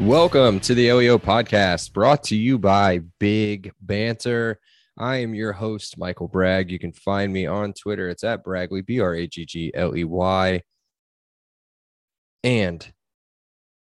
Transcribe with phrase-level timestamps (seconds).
[0.00, 4.58] Welcome to the LEO podcast brought to you by Big Banter.
[4.98, 6.70] I am your host, Michael Bragg.
[6.70, 8.08] You can find me on Twitter.
[8.08, 10.62] It's at Bragley, B R A G G L E Y.
[12.42, 12.92] And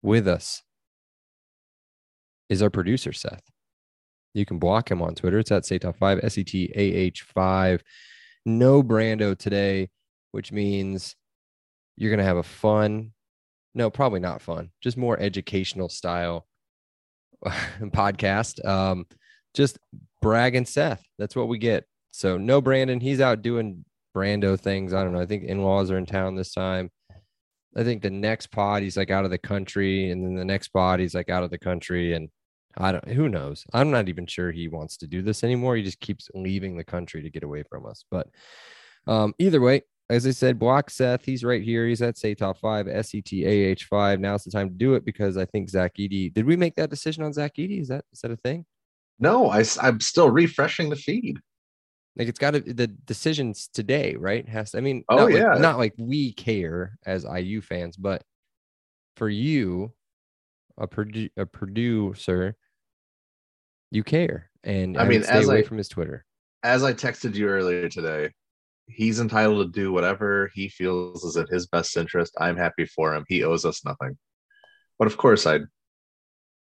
[0.02, 0.64] with us
[2.50, 3.44] is our producer, Seth.
[4.34, 5.40] You can block him on Twitter.
[5.40, 7.82] It's at Setah5, S E T A H 5.
[8.46, 9.90] No Brando today,
[10.32, 11.16] which means
[11.98, 13.14] you're going to have a fun,
[13.74, 16.46] no, probably not fun, just more educational style
[17.46, 18.64] podcast.
[18.66, 19.06] Um,
[19.54, 19.80] just
[20.22, 21.04] Bragg and Seth.
[21.18, 21.86] That's what we get.
[22.12, 23.00] So no Brandon.
[23.00, 24.94] He's out doing Brando things.
[24.94, 25.22] I don't know.
[25.22, 26.92] I think in-laws are in town this time.
[27.76, 30.70] I think the next pod he's like out of the country, and then the next
[30.70, 32.30] pod he's like out of the country, and
[32.78, 33.08] I don't.
[33.08, 33.66] Who knows?
[33.74, 35.76] I'm not even sure he wants to do this anymore.
[35.76, 38.04] He just keeps leaving the country to get away from us.
[38.12, 38.28] But
[39.08, 41.26] um, either way, as I said, block Seth.
[41.26, 41.88] He's right here.
[41.88, 44.20] He's at say top five, S E T A H five.
[44.20, 46.34] Now's the time to do it because I think Zach Edey.
[46.34, 47.82] Did we make that decision on Zach Edey?
[47.82, 48.66] Is that is that a thing?
[49.20, 51.40] No, I, I'm still refreshing the feed.
[52.18, 54.48] Like it's got to the decisions today, right?
[54.48, 58.24] Has I mean, oh not yeah, like, not like we care as IU fans, but
[59.18, 59.92] for you,
[60.78, 62.56] a Purdue a producer,
[63.92, 66.26] you care, and I mean, stay as away I- from his Twitter.
[66.64, 68.32] as I texted you earlier today,
[68.88, 72.34] he's entitled to do whatever he feels is in his best interest.
[72.40, 73.26] I'm happy for him.
[73.28, 74.18] He owes us nothing.
[75.00, 75.66] But of course, I'd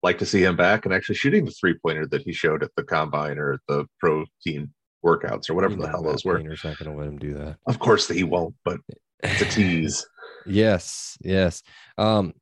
[0.02, 2.70] like to see him back and actually shooting the three pointer that he showed at
[2.76, 4.72] the combine or at the pro team
[5.04, 6.36] workouts or whatever You the hell those were.
[6.38, 7.56] Painter's not going to let him do that.
[7.66, 8.78] Of course, he won't, but
[9.22, 10.06] it's a tease.
[10.46, 11.62] yes, yes.
[11.96, 12.34] Um,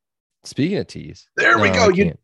[0.44, 1.84] speaking of tease, There we go.
[1.84, 2.20] I You can't,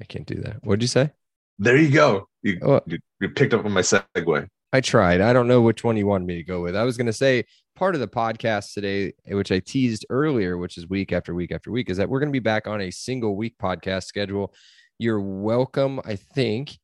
[0.00, 0.62] I can't do that.
[0.64, 1.10] What'd you say?
[1.58, 2.28] There you go.
[2.42, 4.48] You, Oh, you, you picked up on my segue.
[4.72, 5.20] I tried.
[5.20, 6.76] I don't know which one you wanted me to go with.
[6.76, 7.44] I was going to say
[7.76, 11.70] part of the podcast today, which I teased earlier, which is week after week after
[11.70, 14.52] week, is that we're going to be back on a single week podcast schedule.
[14.98, 16.76] You're welcome, I think,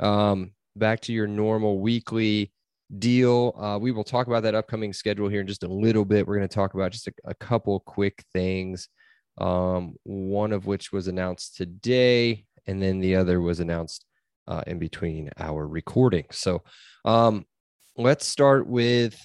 [0.00, 2.52] um, back to your normal weekly
[2.98, 3.54] deal.
[3.58, 6.26] Uh, we will talk about that upcoming schedule here in just a little bit.
[6.26, 8.88] We're going to talk about just a, a couple quick things,
[9.38, 14.04] um, one of which was announced today, and then the other was announced
[14.50, 16.26] uh, in between our recording.
[16.30, 16.62] So,
[17.06, 17.46] um,
[17.96, 19.16] let's start with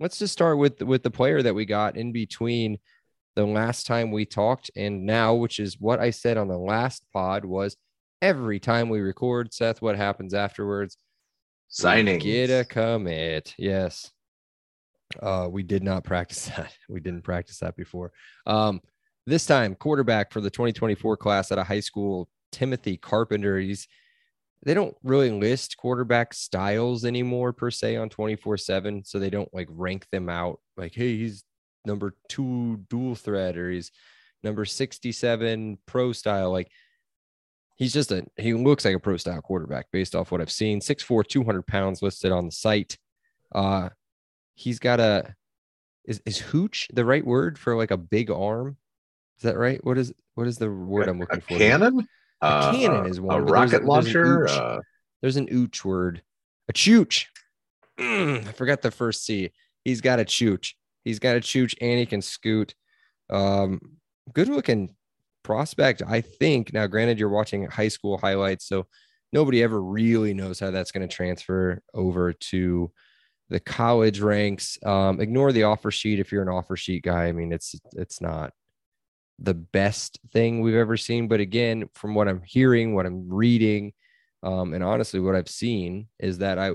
[0.00, 2.78] let's just start with with the player that we got in between
[3.36, 7.04] the last time we talked and now, which is what I said on the last
[7.12, 7.76] pod was
[8.20, 10.96] every time we record, Seth, what happens afterwards?
[11.68, 12.18] Signing.
[12.18, 13.54] Get a commit.
[13.56, 14.10] Yes.
[15.20, 16.72] Uh, we did not practice that.
[16.88, 18.12] We didn't practice that before.
[18.46, 18.80] Um,
[19.26, 23.58] this time, quarterback for the 2024 class at a high school, Timothy Carpenter.
[23.58, 23.86] He's
[24.62, 29.52] they don't really list quarterback styles anymore per se on 24 7 so they don't
[29.54, 31.44] like rank them out like hey he's
[31.86, 33.90] number two dual threat or he's
[34.42, 36.68] number 67 pro style like
[37.76, 40.80] he's just a he looks like a pro style quarterback based off what i've seen.
[40.80, 42.96] 6'4 200 pounds listed on the site.
[43.52, 43.88] Uh
[44.54, 45.34] he's got a
[46.04, 48.76] is, is hooch the right word for like a big arm?
[49.38, 49.82] Is that right?
[49.84, 52.06] What is what is the word i'm looking a for cannon?
[52.42, 54.24] A cannon Uh, is one, A but there's rocket there's an launcher?
[54.24, 54.50] ooch.
[54.50, 54.80] Uh,
[55.22, 56.22] there's an ooch word,
[56.68, 57.26] a chooch.
[57.98, 59.50] Mm, I forgot the first C.
[59.84, 60.72] He's got a chooch.
[61.04, 62.74] He's got a chooch and he can scoot.
[63.28, 63.80] Um,
[64.32, 64.94] good looking
[65.42, 66.72] prospect, I think.
[66.72, 68.86] Now, granted, you're watching high school highlights, so
[69.32, 72.90] nobody ever really knows how that's going to transfer over to
[73.48, 74.78] the college ranks.
[74.84, 77.26] Um, ignore the offer sheet if you're an offer sheet guy.
[77.26, 78.52] I mean, it's it's not
[79.40, 81.28] the best thing we've ever seen.
[81.28, 83.92] But again, from what I'm hearing, what I'm reading,
[84.42, 86.72] um, and honestly, what I've seen is that I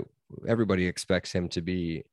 [0.48, 2.04] everybody expects him to be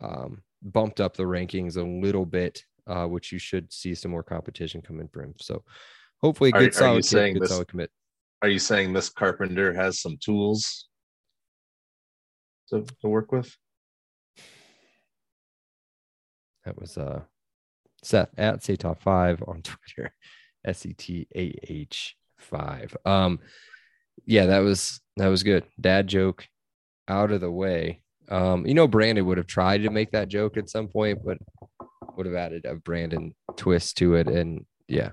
[0.00, 4.22] um, bumped up the rankings a little bit, uh, which you should see some more
[4.22, 5.34] competition coming for him.
[5.40, 5.62] So
[6.22, 7.90] hopefully, a Are- good are you solid saying good this- solid commit.
[8.40, 10.86] Are you saying this carpenter has some tools
[12.68, 13.52] to, to work with?
[16.64, 17.22] That was uh,
[18.02, 20.12] Seth at say top five on Twitter,
[20.64, 22.96] S E T A H five.
[23.04, 23.40] Um,
[24.26, 25.64] yeah, that was that was good.
[25.80, 26.46] Dad joke
[27.06, 28.02] out of the way.
[28.30, 31.38] Um, you know, Brandon would have tried to make that joke at some point, but
[32.16, 35.10] would have added a Brandon twist to it, and yeah.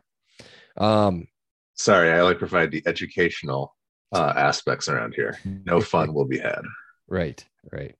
[0.77, 1.27] Um,
[1.75, 3.75] Sorry, I like provide the educational
[4.13, 5.37] uh, aspects around here.
[5.65, 6.61] No fun will be had.
[7.07, 7.95] right, right.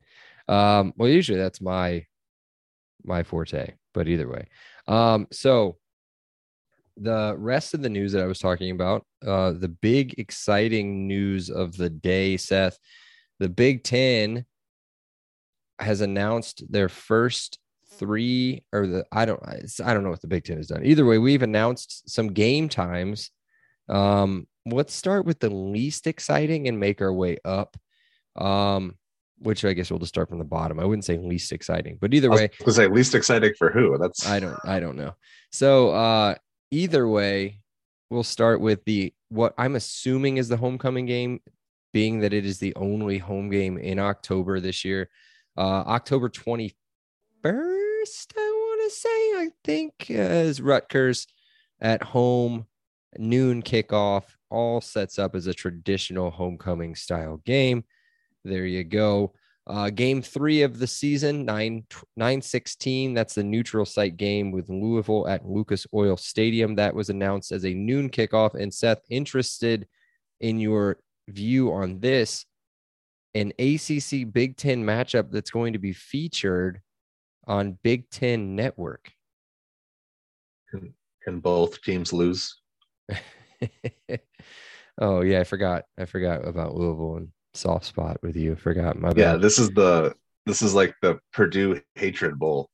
[0.48, 2.06] Um, well, usually that's my
[3.04, 4.48] my forte, but either way.
[4.88, 5.78] Um, so
[6.98, 11.50] the rest of the news that I was talking about, uh, the big exciting news
[11.50, 12.78] of the day, Seth,
[13.40, 14.46] the Big Ten
[15.80, 17.60] has announced their first
[17.98, 19.42] three or the I don't
[19.84, 20.86] I don't know what the Big Ten has done.
[20.86, 23.32] Either way, we've announced some game times.
[23.90, 27.78] Um, let's start with the least exciting and make our way up.
[28.36, 28.96] Um,
[29.46, 30.80] which I guess we'll just start from the bottom.
[30.80, 33.70] I wouldn't say least exciting, but either I was way, gonna say least exciting for
[33.70, 33.96] who?
[34.00, 35.14] That's I don't I don't know.
[35.52, 36.36] So uh
[36.72, 37.60] either way,
[38.10, 41.42] we'll start with the what I'm assuming is the homecoming game,
[41.94, 45.10] being that it is the only home game in October this year.
[45.56, 46.74] Uh October 21st,
[47.46, 51.28] I want to say, I think, uh, is Rutgers
[51.80, 52.66] at home,
[53.20, 57.84] noon kickoff, all sets up as a traditional homecoming style game.
[58.46, 59.34] There you go.
[59.68, 63.14] Uh, game three of the season, 9 9 16.
[63.16, 66.76] That's the neutral site game with Louisville at Lucas Oil Stadium.
[66.76, 68.54] That was announced as a noon kickoff.
[68.54, 69.88] And Seth, interested
[70.40, 72.46] in your view on this,
[73.34, 76.80] an ACC Big Ten matchup that's going to be featured
[77.48, 79.12] on Big Ten Network.
[81.24, 82.56] can both teams lose?
[85.02, 85.86] oh yeah, I forgot.
[85.98, 88.56] I forgot about Louisville and soft spot with you.
[88.56, 90.13] Forgot my Yeah, this is the
[90.46, 92.69] this is like the Purdue hatred bowl,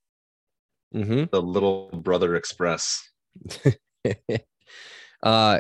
[0.93, 3.07] hmm the little brother express.
[5.23, 5.59] uh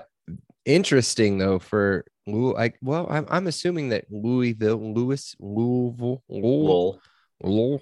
[0.65, 6.99] interesting though for Lou I well I'm I'm assuming that Louisville, Louis, Louisville, Lowell.
[7.43, 7.81] Lowell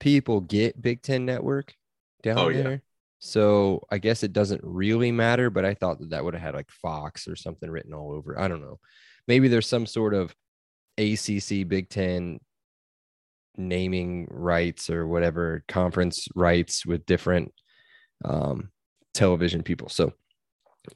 [0.00, 1.74] people get Big Ten Network
[2.22, 2.62] down Oh, yeah.
[2.62, 2.82] there.
[3.20, 6.54] So I guess it doesn't really matter, but I thought that that would have had
[6.54, 8.38] like Fox or something written all over.
[8.38, 8.78] I don't know.
[9.26, 10.34] Maybe there's some sort of
[10.98, 12.40] ACC Big Ten
[13.56, 17.52] naming rights or whatever conference rights with different
[18.24, 18.70] um,
[19.14, 19.88] television people.
[19.88, 20.12] So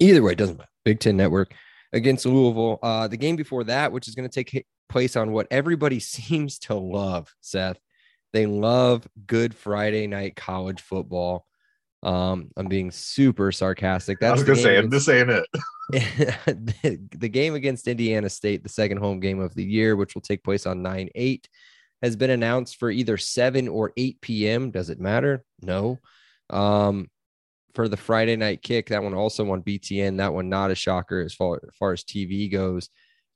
[0.01, 0.71] either way, it doesn't matter.
[0.85, 1.55] Big Ten Network
[1.93, 2.79] against Louisville.
[2.83, 6.59] Uh, the game before that, which is going to take place on what everybody seems
[6.61, 7.79] to love, Seth.
[8.33, 11.47] They love Good Friday night college football.
[12.03, 14.19] Um, I'm being super sarcastic.
[14.21, 15.47] I That's was the gonna say, I'm just saying it.
[15.91, 20.23] the, the game against Indiana State, the second home game of the year, which will
[20.23, 21.49] take place on 9 8,
[22.03, 24.71] has been announced for either 7 or 8 p.m.
[24.71, 25.45] Does it matter?
[25.63, 25.99] No.
[26.51, 27.09] Um,
[27.75, 30.19] for the Friday night kick, that one also on BTN.
[30.19, 32.91] That one not a shocker as far, as far as TV goes.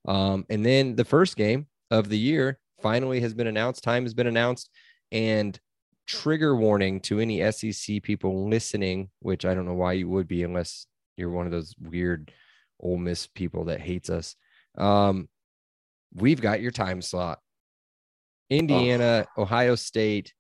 [0.07, 3.83] Um, and then the first game of the year finally has been announced.
[3.83, 4.71] Time has been announced.
[5.13, 5.59] And
[6.07, 10.43] trigger warning to any SEC people listening, which I don't know why you would be
[10.43, 10.87] unless
[11.17, 12.33] you're one of those weird
[12.81, 14.37] Ole Miss people that hates us.
[14.77, 15.29] Um,
[16.15, 17.41] we've got your time slot.
[18.49, 20.33] Indiana, Ohio State,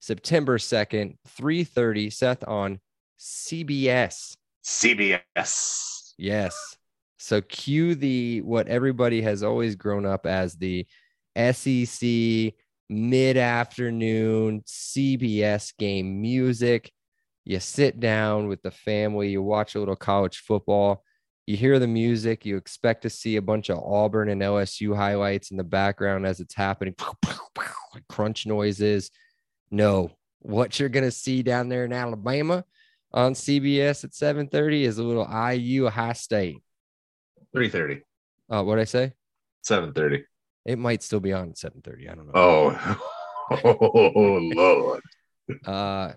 [0.00, 2.80] September 2nd, 3:30, Seth on
[3.18, 4.36] CBS.
[4.64, 6.12] CBS.
[6.18, 6.76] Yes.
[7.18, 10.86] So cue the what everybody has always grown up as the
[11.36, 12.54] SEC
[12.88, 16.90] mid-afternoon CBS game music.
[17.44, 21.02] You sit down with the family, you watch a little college football,
[21.46, 25.50] you hear the music, you expect to see a bunch of Auburn and LSU highlights
[25.50, 26.94] in the background as it's happening,
[28.08, 29.10] crunch noises.
[29.70, 32.64] No, what you're gonna see down there in Alabama
[33.12, 36.62] on CBS at 7:30 is a little IU High State.
[37.54, 38.02] 3:30.
[38.50, 39.12] Uh, what did I say?
[39.62, 40.24] 7:30.
[40.68, 42.10] It might still be on at 7:30.
[42.10, 42.32] I don't know.
[42.34, 43.00] Oh.
[43.64, 45.02] oh Lord.
[45.64, 46.12] Uh,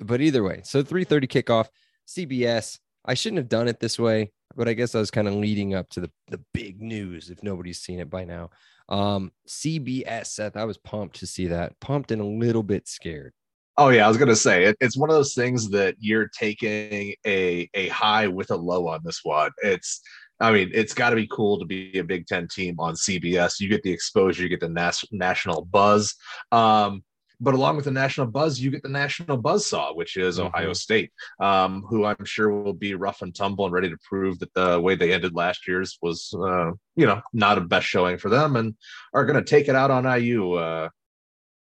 [0.00, 1.68] but either way, so 3:30 kickoff,
[2.08, 2.80] CBS.
[3.04, 5.74] I shouldn't have done it this way, but I guess I was kind of leading
[5.74, 7.30] up to the the big news.
[7.30, 8.50] If nobody's seen it by now,
[8.88, 10.26] um, CBS.
[10.26, 11.78] Seth, I was pumped to see that.
[11.78, 13.32] Pumped and a little bit scared.
[13.78, 17.14] Oh yeah, I was gonna say it, it's one of those things that you're taking
[17.24, 19.52] a a high with a low on this one.
[19.62, 20.02] It's
[20.42, 23.60] I mean, it's got to be cool to be a Big Ten team on CBS.
[23.60, 26.14] You get the exposure, you get the nas- national buzz.
[26.50, 27.04] Um,
[27.40, 30.46] but along with the national buzz, you get the national buzz saw, which is Mhm.
[30.46, 34.38] Ohio State, um, who I'm sure will be rough and tumble and ready to prove
[34.40, 38.18] that the way they ended last year's was, uh, you know, not a best showing
[38.18, 38.76] for them, and
[39.14, 40.52] are going to take it out on IU.
[40.52, 40.88] Uh,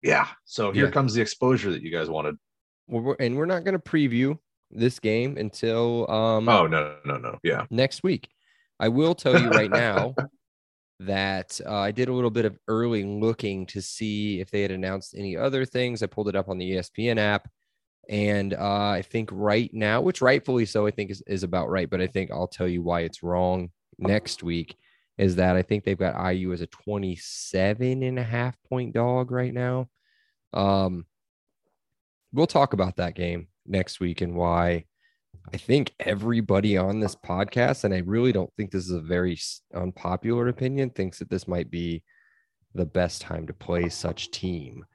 [0.04, 0.28] yeah.
[0.46, 0.92] So here Yeah.
[0.92, 2.36] comes the exposure that you guys wanted.
[2.88, 4.38] Well, and we're not going to preview
[4.72, 7.40] this game until um Oh no, no, no.
[7.44, 7.66] Yeah.
[7.72, 8.30] next week.
[8.80, 10.16] I will tell you right now
[11.00, 14.72] that uh, I did a little bit of early looking to see if they had
[14.72, 16.02] announced any other things.
[16.02, 17.50] I pulled it up on the ESPN app.
[18.08, 21.90] And uh, I think right now, which rightfully so, I think is, is about right.
[21.90, 24.76] But I think I'll tell you why it's wrong next week
[25.18, 29.32] is that I think they've got IU as a 27 and a half point dog
[29.32, 29.90] right now.
[30.54, 31.06] Um,
[32.34, 34.86] we'll talk about that game next week and why
[35.54, 39.38] I think everybody on this podcast, and I really don't think this is a very
[39.74, 42.04] unpopular opinion, thinks that this might be
[42.74, 44.86] the best time to play such team.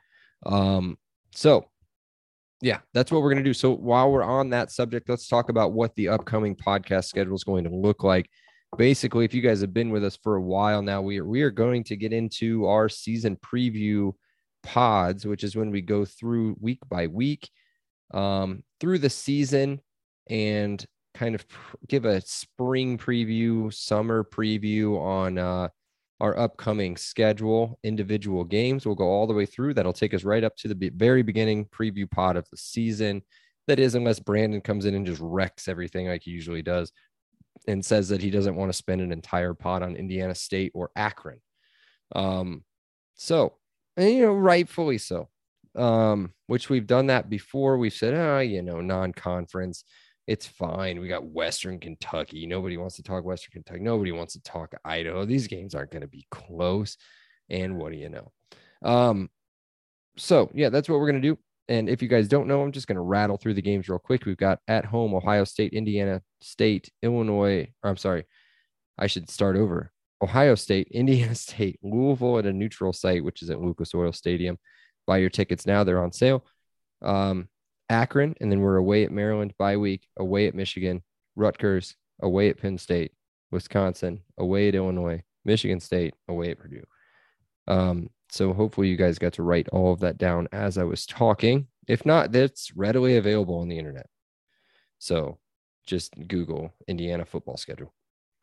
[0.45, 0.99] Um,
[1.35, 1.67] so
[2.63, 3.55] yeah, that's what we're going to do.
[3.55, 7.45] So while we're on that subject, let's talk about what the upcoming podcast schedule is
[7.45, 8.29] going to look like.
[8.77, 11.43] Basically, if you guys have been with us for a while now, we are, we
[11.43, 14.13] are going to get into our season preview
[14.63, 17.49] pods, which is when we go through week by week
[18.13, 19.81] um, through the season
[20.31, 20.85] and
[21.15, 21.45] kind of
[21.89, 25.69] give a spring preview, summer preview on uh,
[26.21, 28.87] our upcoming schedule, individual games.
[28.87, 29.75] We'll go all the way through.
[29.75, 33.23] That'll take us right up to the very beginning preview pod of the season.
[33.67, 36.93] That is, unless Brandon comes in and just wrecks everything like he usually does
[37.67, 40.91] and says that he doesn't want to spend an entire pod on Indiana State or
[40.97, 41.41] Akron.
[42.15, 42.65] Um,
[43.15, 43.55] so,
[43.97, 45.29] and, you know, rightfully so,
[45.77, 47.79] um, which we've done that before.
[47.79, 49.85] We've said, oh, you know, non conference
[50.27, 51.01] it's fine.
[51.01, 52.47] We got Western Kentucky.
[52.47, 53.81] Nobody wants to talk Western Kentucky.
[53.81, 55.25] Nobody wants to talk Idaho.
[55.25, 56.97] These games aren't going to be close.
[57.49, 58.33] And what do you know?
[58.83, 59.29] Um,
[60.17, 61.39] so yeah, that's what we're going to do.
[61.69, 63.99] And if you guys don't know, I'm just going to rattle through the games real
[63.99, 64.25] quick.
[64.25, 67.73] We've got at home Ohio State, Indiana State, Illinois.
[67.83, 68.25] Or I'm sorry,
[68.99, 69.93] I should start over.
[70.23, 74.59] Ohio State, Indiana State, Louisville at a neutral site, which is at Lucas Oil Stadium.
[75.07, 76.45] Buy your tickets now; they're on sale.
[77.03, 77.49] Um,
[77.91, 81.03] Akron, and then we're away at Maryland bye week, away at Michigan,
[81.37, 83.13] Rutgers, away at Penn State,
[83.51, 86.85] Wisconsin, away at Illinois, Michigan State, away at Purdue.
[87.67, 91.05] Um, so hopefully you guys got to write all of that down as I was
[91.05, 91.67] talking.
[91.89, 94.07] If not, that's readily available on the internet.
[94.99, 95.39] So
[95.87, 97.93] just Google Indiana football schedule.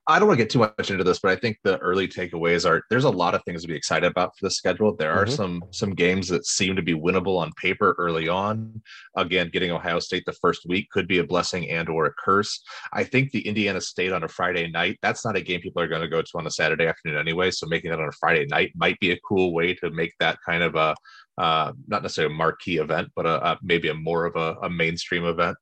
[0.09, 2.69] I don't want to get too much into this, but I think the early takeaways
[2.69, 4.95] are there's a lot of things to be excited about for the schedule.
[4.95, 5.35] There are mm-hmm.
[5.35, 8.81] some some games that seem to be winnable on paper early on.
[9.17, 12.63] Again, getting Ohio State the first week could be a blessing and or a curse.
[12.93, 15.87] I think the Indiana State on a Friday night, that's not a game people are
[15.87, 17.51] going to go to on a Saturday afternoon anyway.
[17.51, 20.37] So making that on a Friday night might be a cool way to make that
[20.45, 20.95] kind of a
[21.37, 24.69] uh, not necessarily a marquee event, but a, a maybe a more of a, a,
[24.69, 25.55] mainstream event.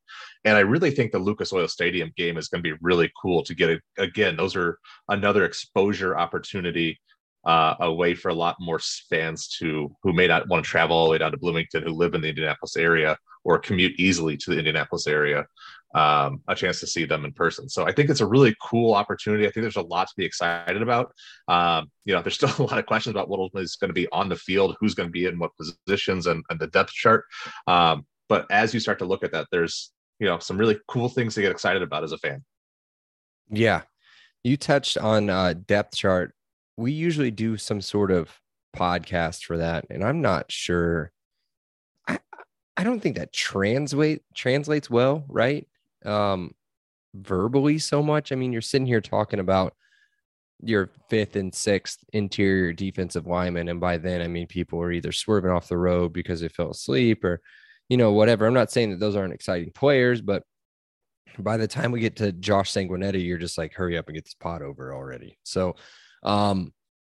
[0.45, 3.43] And I really think the Lucas Oil Stadium game is going to be really cool
[3.43, 3.69] to get.
[3.69, 4.77] A, again, those are
[5.09, 6.99] another exposure opportunity
[7.45, 10.97] uh, a way for a lot more fans to who may not want to travel
[10.97, 14.35] all the way down to Bloomington, who live in the Indianapolis area or commute easily
[14.35, 15.45] to the Indianapolis area,
[15.93, 17.69] um, a chance to see them in person.
[17.69, 19.45] So I think it's a really cool opportunity.
[19.45, 21.13] I think there's a lot to be excited about.
[21.47, 24.07] Um, you know, there's still a lot of questions about what is going to be
[24.11, 27.25] on the field, who's going to be in what positions, and, and the depth chart.
[27.67, 31.09] Um, but as you start to look at that, there's you know some really cool
[31.09, 32.43] things to get excited about as a fan.
[33.49, 33.81] Yeah,
[34.43, 36.35] you touched on uh, depth chart
[36.77, 38.39] we usually do some sort of
[38.75, 41.11] podcast for that, and I'm not sure.
[42.07, 42.19] I
[42.77, 45.67] I don't think that translate translates well, right?
[46.03, 46.53] Um,
[47.13, 48.31] verbally so much.
[48.31, 49.73] I mean, you're sitting here talking about
[50.61, 55.11] your fifth and sixth interior defensive lineman, and by then, I mean people are either
[55.11, 57.41] swerving off the road because they fell asleep or,
[57.89, 58.45] you know, whatever.
[58.45, 60.43] I'm not saying that those aren't exciting players, but
[61.37, 64.25] by the time we get to Josh Sanguinetti, you're just like, hurry up and get
[64.25, 65.37] this pot over already.
[65.43, 65.75] So
[66.23, 66.73] um,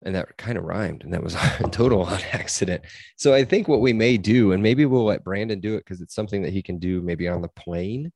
[0.04, 2.84] and that kind of rhymed, and that was a total on accident.
[3.16, 6.02] So I think what we may do, and maybe we'll let Brandon do it because
[6.02, 8.12] it's something that he can do maybe on the plane,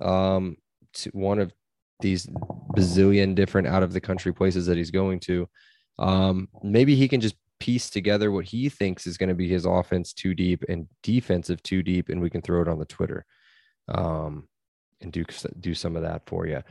[0.00, 0.56] um,
[0.94, 1.52] to one of
[2.00, 2.26] these
[2.76, 5.48] bazillion different out of the country places that he's going to.
[5.98, 9.64] Um, maybe he can just piece together what he thinks is going to be his
[9.64, 13.24] offense too deep and defensive too deep, and we can throw it on the Twitter,
[13.88, 14.48] um,
[15.00, 15.24] and do
[15.60, 16.62] do some of that for you.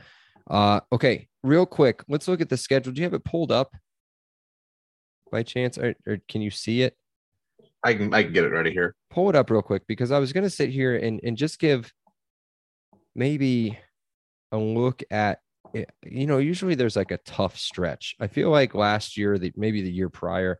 [0.50, 2.92] Uh, okay, real quick, let's look at the schedule.
[2.92, 3.74] Do you have it pulled up
[5.30, 6.96] by chance, or, or can you see it?
[7.84, 8.94] I can I can get it ready here.
[9.10, 11.58] Pull it up real quick because I was going to sit here and and just
[11.58, 11.92] give
[13.14, 13.78] maybe
[14.52, 15.40] a look at
[15.74, 18.16] eh, you know usually there's like a tough stretch.
[18.20, 20.58] I feel like last year, the maybe the year prior,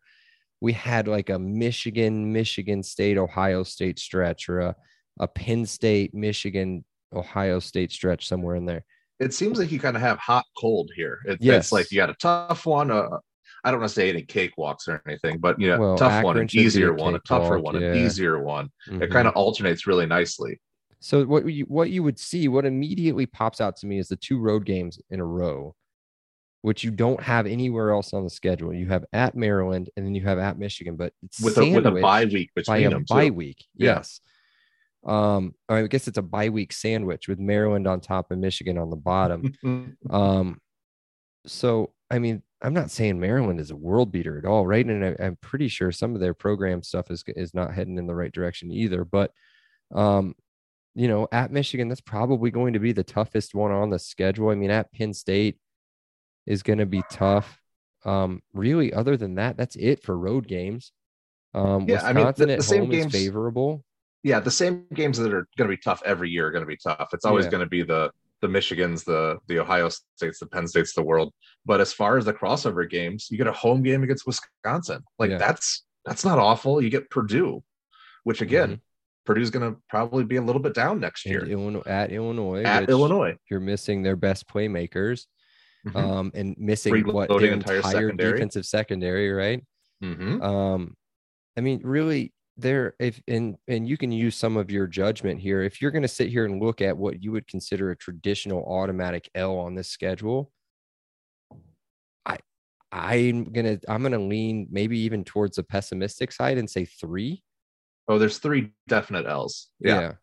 [0.60, 4.76] we had like a Michigan, Michigan State, Ohio State stretch, or a
[5.20, 8.84] a Penn State, Michigan, Ohio State stretch somewhere in there
[9.20, 11.20] it seems like you kind of have hot cold here.
[11.26, 11.66] It, yes.
[11.66, 12.90] It's like you got a tough one.
[12.90, 13.18] Uh,
[13.64, 16.24] I don't want to say any cakewalks or anything, but you know, well, tough Akron
[16.24, 17.88] one, an easier one, a tougher one, yeah.
[17.88, 18.70] an easier one.
[18.88, 19.02] Mm-hmm.
[19.02, 20.60] It kind of alternates really nicely.
[21.00, 24.16] So what you what you would see, what immediately pops out to me is the
[24.16, 25.74] two road games in a row
[26.62, 28.72] which you don't have anywhere else on the schedule.
[28.72, 31.86] You have at Maryland and then you have at Michigan, but it's with a with
[31.86, 33.04] a bye week by between a them.
[33.08, 33.64] bye week.
[33.74, 33.96] Yeah.
[33.96, 34.20] Yes.
[35.06, 38.90] Um, I guess it's a bye week sandwich with Maryland on top and Michigan on
[38.90, 39.54] the bottom.
[40.10, 40.60] Um,
[41.46, 44.84] so I mean, I'm not saying Maryland is a world beater at all, right?
[44.84, 48.06] And I, I'm pretty sure some of their program stuff is is not heading in
[48.06, 49.04] the right direction either.
[49.04, 49.32] But,
[49.94, 50.34] um,
[50.94, 54.48] you know, at Michigan, that's probably going to be the toughest one on the schedule.
[54.48, 55.58] I mean, at Penn State
[56.48, 57.60] is going to be tough.
[58.04, 60.92] Um, really, other than that, that's it for road games.
[61.54, 63.84] Um, Yeah, I mean, the- the at same home is games- favorable.
[64.22, 66.66] yeah, the same games that are going to be tough every year are going to
[66.66, 67.10] be tough.
[67.12, 67.50] It's always Yeah.
[67.52, 71.34] going to be the the Michigans, the the Ohio States, the Penn States, the world.
[71.66, 75.02] But as far as the crossover games, you get a home game against Wisconsin.
[75.18, 75.38] Like Yeah.
[75.38, 76.80] that's that's not awful.
[76.80, 77.64] You get Purdue,
[78.22, 78.80] which again,
[79.26, 82.88] Purdue's going to probably be a little bit down next year Illinois, at Illinois, at
[82.88, 83.36] Illinois.
[83.50, 85.26] you're missing their best playmakers.
[85.86, 85.96] Mhm.
[85.96, 88.32] um, and missing what their entire entire, secondary.
[88.32, 89.64] defensive secondary, right?
[90.02, 90.42] Mhm.
[90.42, 90.96] Um,
[91.56, 95.62] I mean, really, there if and and you can use some of your judgment here.
[95.62, 98.64] If you're going to sit here and look at what you would consider a traditional
[98.64, 100.52] automatic L on this schedule,
[102.26, 102.38] I
[102.90, 107.42] I'm gonna I'm gonna lean maybe even towards the pessimistic side and say three.
[108.08, 109.68] Oh, there's three definite L's.
[109.78, 110.14] Yeah.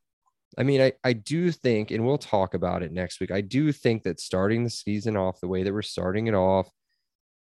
[0.58, 3.32] I mean, I, I do think, and we'll talk about it next week.
[3.32, 6.70] I do think that starting the season off the way that we're starting it off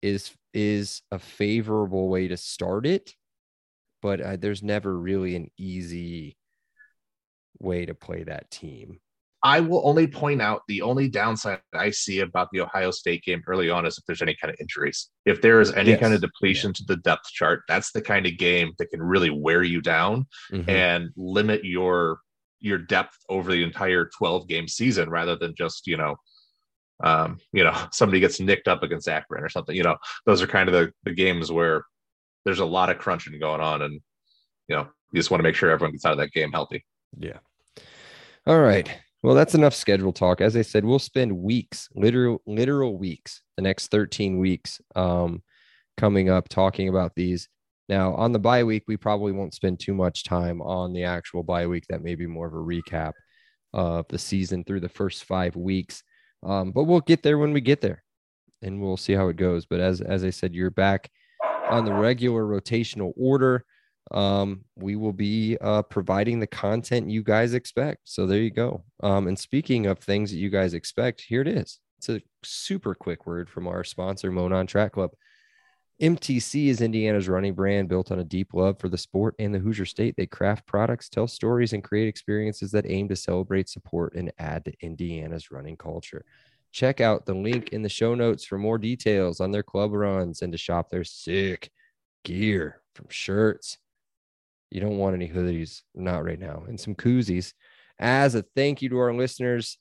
[0.01, 3.13] is is a favorable way to start it,
[4.01, 6.37] but uh, there's never really an easy
[7.59, 8.99] way to play that team.
[9.43, 13.43] I will only point out the only downside I see about the Ohio State game
[13.45, 15.09] early on is if there's any kind of injuries.
[15.25, 16.31] If there is any kind of Yes.
[16.31, 19.79] depletion to the depth chart, that's the kind of game that can really wear you
[19.81, 20.67] down Mhm.
[20.67, 22.19] and limit your
[22.59, 26.15] your depth over the entire 12 game season rather than just, you know,
[27.03, 29.75] um, you know, somebody gets nicked up against Akron or something.
[29.75, 31.85] You know, those are kind of the, the games where
[32.45, 34.01] there's a lot of crunching going on and
[34.67, 36.85] you know, you just want to make sure everyone gets out of that game healthy.
[37.17, 37.39] Yeah.
[38.45, 38.89] All right.
[39.23, 40.41] Well, that's enough schedule talk.
[40.41, 45.41] As I said, we'll spend weeks, literal literal weeks, the next 13 weeks um
[45.97, 47.49] coming up talking about these.
[47.89, 51.43] Now, on the bye week, we probably won't spend too much time on the actual
[51.43, 51.85] bye week.
[51.89, 53.13] That may be more of a recap
[53.73, 56.03] of the season through the first 5 weeks.
[56.43, 58.03] Um, but we'll get there when we get there.
[58.61, 59.65] And we'll see how it goes.
[59.65, 61.09] But as as I said, you're back
[61.69, 63.65] on the regular rotational order
[64.11, 68.01] um, we will be uh, providing the content you guys expect.
[68.05, 68.83] So there you go.
[69.03, 71.79] Um, and speaking of things that you guys expect, here it is.
[71.97, 75.11] It's a super quick word from our sponsor, Monon Track Club.
[75.99, 79.59] MTC is Indiana's running brand built on a deep love for the sport and the
[79.59, 80.15] Hoosier State.
[80.15, 84.65] They craft products, tell stories, and create experiences that aim to celebrate, support, and add
[84.65, 86.23] to Indiana's running culture.
[86.71, 90.43] Check out the link in the show notes for more details on their club runs
[90.43, 91.71] and to shop their sick
[92.23, 93.79] gear from shirts.
[94.69, 97.53] You don't want any hoodies, not right now, and some koozies.
[97.97, 99.79] As a thank you to our listeners,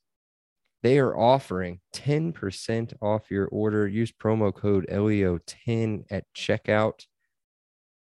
[0.82, 3.88] they are offering 10% off your order.
[3.88, 7.06] Use promo code LEO10 at checkout.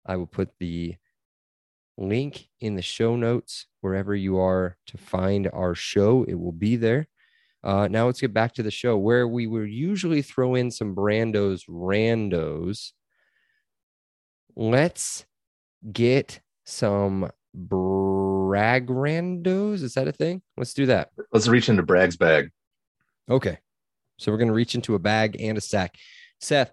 [0.05, 0.95] I will put the
[1.97, 6.23] link in the show notes wherever you are to find our show.
[6.23, 7.07] It will be there.
[7.63, 10.95] Uh, now let's get back to the show where we will usually throw in some
[10.95, 12.91] Brando's randos.
[14.55, 15.25] Let's
[15.91, 19.83] get some brag randos.
[19.83, 20.41] Is that a thing?
[20.57, 21.09] Let's do that.
[21.33, 22.51] Let's reach into Bragg's bag.
[23.29, 23.57] Okay.
[24.17, 25.95] So we're going to reach into a bag and a sack.
[26.41, 26.71] Seth,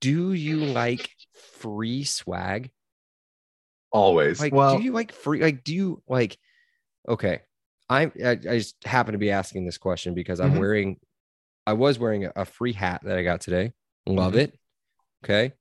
[0.00, 1.10] do you like
[1.58, 2.70] free swag?
[3.92, 4.40] Always.
[4.40, 5.40] Like, well, do you like free?
[5.40, 6.36] Like, do you like?
[7.08, 7.40] Okay,
[7.88, 8.12] I'm.
[8.24, 10.58] I, I just happen to be asking this question because I'm Mhm.
[10.58, 11.00] wearing.
[11.66, 13.72] I was wearing a, a free hat that I got today.
[14.06, 14.38] Love Mhm.
[14.38, 14.58] it.
[15.24, 15.52] Okay,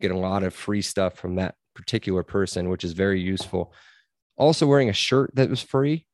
[0.00, 3.72] get a lot of free stuff from that particular person, which is very useful.
[4.36, 6.06] Also wearing a shirt that was free,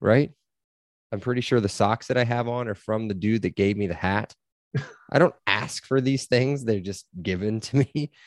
[0.00, 0.32] right?
[1.12, 3.76] I'm pretty sure the socks that I have on are from the dude that gave
[3.76, 4.34] me the hat.
[5.10, 8.12] I don't ask for these things; they're just given to me.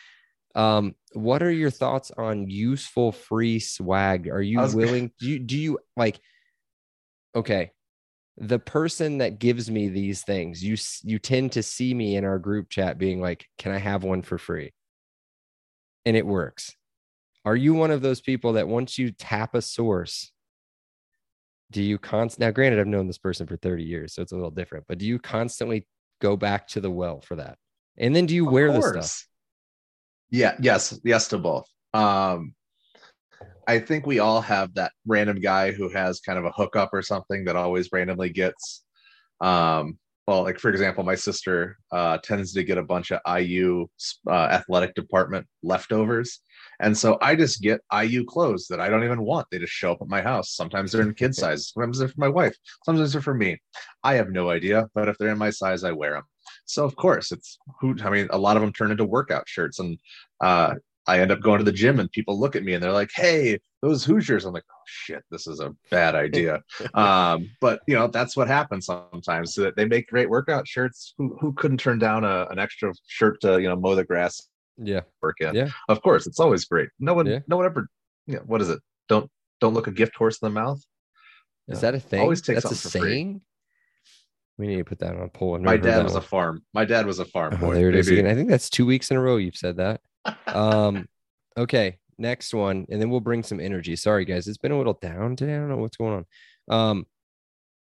[0.56, 4.30] Um, what are your thoughts on useful free swag?
[4.30, 5.12] Are you willing?
[5.20, 6.20] Do you do you like?
[7.36, 7.72] Okay,
[8.38, 12.38] the person that gives me these things, you you tend to see me in our
[12.38, 14.74] group chat being like, "Can I have one for free?"
[16.06, 16.76] And it works.
[17.46, 20.33] Are you one of those people that once you tap a source,
[21.72, 22.52] do you const now?
[22.52, 25.06] Granted, I've known this person for 30 years, so it's a little different, but do
[25.06, 25.88] you constantly
[26.22, 27.58] go back to the well for that?
[27.98, 29.12] And then do you Of wear the course.
[29.12, 29.28] stuff?
[30.30, 31.68] Yeah, yes, yes to both.
[31.94, 32.56] Um,
[33.68, 37.02] I think we all have that random guy who has kind of a hookup or
[37.02, 38.84] something that always randomly gets
[39.42, 43.88] um, well, like for example, my sister uh, tends to get a bunch of IU
[44.28, 46.40] uh, athletic department leftovers,
[46.84, 49.48] and so I just get IU clothes that I don't even want.
[49.50, 50.54] They just show up at my house.
[50.54, 51.70] Sometimes they're in kid size.
[51.70, 52.58] Sometimes they're for my wife.
[52.84, 53.62] Sometimes they're for me.
[54.04, 56.24] I have no idea, but if they're in my size, I wear them.
[56.66, 57.96] So of course, it's who.
[58.04, 59.98] I mean, a lot of them turn into workout shirts, and
[60.42, 60.76] uh,
[61.08, 63.12] I end up going to the gym, and people look at me and they're like,
[63.16, 66.62] "Hey, those Hoosiers." I'm like, "Oh shit, this is a bad idea."
[66.96, 69.54] um, but you know, that's what happens sometimes.
[69.54, 71.14] So that they make great workout shirts.
[71.18, 74.50] Who who couldn't turn down a, an extra shirt to you know mow the grass
[74.78, 75.02] Yeah.
[75.22, 75.54] work in?
[75.56, 75.70] Yeah.
[75.90, 76.90] Of course, it's always great.
[77.00, 77.40] No one, Yeah.
[77.48, 77.88] no one ever.
[78.28, 78.80] Yeah, what is it?
[79.10, 79.30] Don't
[79.62, 80.82] don't look a gift horse in the mouth.
[81.68, 82.20] Is that a thing?
[82.22, 83.02] Always take That's a for free.
[83.02, 83.42] saying.
[84.58, 85.58] We need to put that on a poll.
[85.60, 86.64] My dad was a farm.
[86.74, 87.74] My dad was a farm Oh, boy.
[87.76, 88.28] there it is again.
[88.28, 90.02] I think that's two weeks in a row you've said that.
[90.48, 91.08] Um,
[91.58, 93.96] okay, next one, and then we'll bring some energy.
[93.96, 95.56] Sorry, guys, it's been a little down today.
[95.56, 96.26] I don't know what's going
[96.70, 96.76] on.
[96.92, 97.08] Um,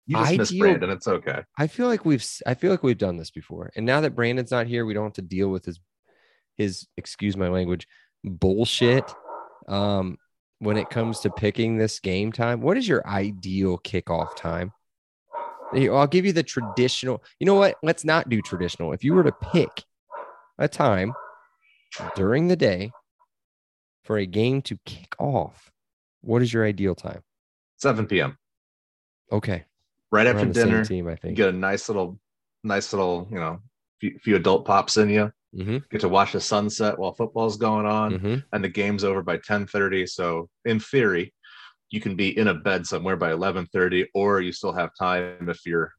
[0.08, 0.90] You just miss Brandon.
[0.90, 1.42] It's okay.
[1.58, 3.72] I feel like we've I feel like we've done this before.
[3.76, 5.80] And now that Brandon's not here, we don't have to deal with his
[6.58, 7.88] his excuse my language
[8.24, 9.04] bullshit.
[9.68, 10.18] Um
[10.60, 14.72] when it comes to picking this game time, what is your ideal kickoff time?
[15.74, 17.24] I'll give you the traditional.
[17.40, 17.76] You know what?
[17.84, 18.94] Let's not do traditional.
[18.94, 19.84] If you were to pick
[20.58, 21.14] a time
[22.16, 22.92] during the day
[24.04, 25.72] for a game to kick off,
[26.22, 27.24] what is your ideal time?
[27.78, 28.38] 7 p.m.
[29.32, 29.66] Okay.
[30.12, 30.86] Right after dinner.
[30.86, 31.38] team, I You think.
[31.38, 32.20] get a nice little,
[32.64, 33.60] nice little, you know,
[34.00, 35.32] few, few adult pops in you.
[35.54, 39.22] Hmm Get to watch the sunset while football's going on, hmm and the game's over
[39.22, 40.08] by 10:30.
[40.08, 41.34] So in theory,
[41.90, 45.66] you can be in a bed somewhere by 11:30, or you still have time if
[45.66, 45.92] you're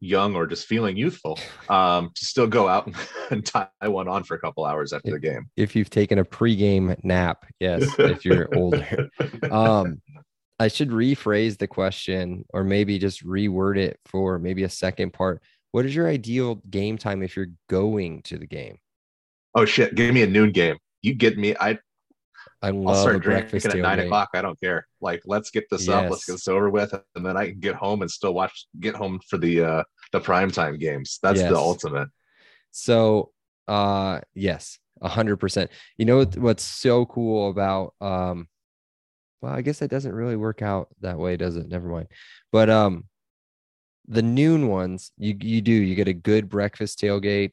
[0.00, 1.38] young or just feeling youthful
[1.68, 2.90] um, to still go out
[3.30, 5.48] and tie one on for a couple hours after the game.
[5.56, 7.46] if you've taken a pregame nap.
[7.60, 9.08] Yes, if you're older.
[9.50, 10.00] Um,
[10.58, 15.42] I should rephrase the question or maybe just reword it for maybe a second part.
[15.72, 18.78] What is your ideal game time if you're going to the game?
[19.54, 19.94] Oh shit!
[19.94, 20.76] Give me a noon game.
[21.02, 21.54] You get me.
[21.58, 21.78] I
[22.60, 24.30] I I'll love a start breakfast drinking at nine o'clock.
[24.34, 24.86] I don't care.
[25.00, 26.10] Like, let's get this up.
[26.10, 28.66] Let's get this over with, and then I can get home and still watch.
[28.80, 31.18] Get home for the uh the primetime games.
[31.22, 31.50] That's Yes.
[31.50, 32.08] the ultimate.
[32.70, 33.32] So,
[33.68, 35.70] uh, yes, a hundred percent.
[35.96, 38.48] You know what's so cool about um,
[39.40, 41.68] well, I guess that doesn't really work out that way, does it?
[41.68, 42.06] Never mind.
[42.52, 43.04] But um,
[44.06, 47.52] the noon ones, you you do you get a good breakfast tailgate.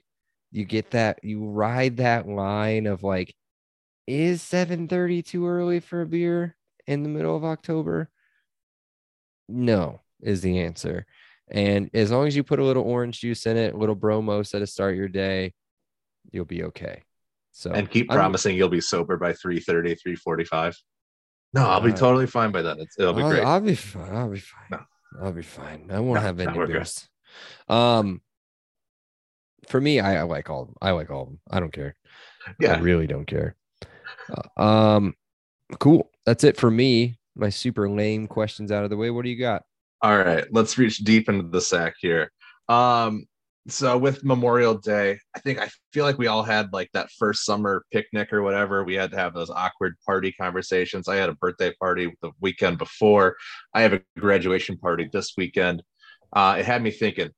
[0.52, 3.36] You get that you ride that line of like,
[4.08, 6.56] is seven thirty too early for a beer
[6.88, 8.10] in the middle of October?
[9.48, 11.06] No, is the answer.
[11.52, 14.54] And as long as you put a little orange juice in it, a little bromos
[14.54, 15.54] at the start your day,
[16.32, 17.04] you'll be okay.
[17.52, 20.76] So and keep I'm- promising you'll be sober by 3.30 3.45
[21.56, 23.74] no i'll be Uh, totally fine by then it's, it'll be I'll, great I'll be
[23.74, 24.16] fine.
[24.16, 24.68] I'll be fine.
[24.70, 24.80] No.
[25.24, 25.90] I'll be fine.
[25.92, 26.74] I won't No, have any we're good.
[26.74, 27.10] beers.
[27.68, 28.22] Um,
[29.68, 30.62] for me, I, I like all.
[30.62, 30.76] of them.
[30.82, 31.40] I like all of them.
[31.50, 31.96] I don't care.
[32.60, 33.56] Yeah, I really don't care.
[34.58, 35.16] Uh, um,
[35.80, 36.10] cool.
[36.26, 37.18] That's it for me.
[37.36, 39.10] My super lame questions out of the way.
[39.10, 39.64] What do you got?
[40.02, 42.32] all right let's reach deep into the sack here
[42.70, 43.26] um
[43.68, 47.44] so with memorial day i think i feel like we all had like that first
[47.46, 51.36] summer picnic or whatever we had to have those awkward party conversations i had a
[51.36, 53.36] birthday party the weekend before
[53.74, 55.84] i have a graduation party this weekend
[56.34, 57.30] uh it had me thinking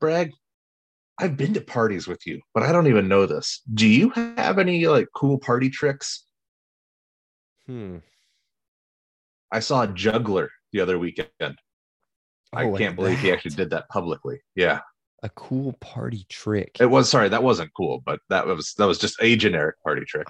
[0.00, 0.32] bragg
[1.18, 4.58] i've been to parties with you but i don't even know this do you have
[4.58, 6.24] any like cool party tricks
[7.66, 7.98] Hmm.
[9.50, 11.30] i saw a juggler the other weekend
[12.52, 14.80] i Oh, like can't believe he actually did that publicly yeah
[15.22, 16.76] a cool party trick.
[16.78, 20.04] It was sorry, that wasn't cool, but that was that was just a generic party
[20.04, 20.28] trick.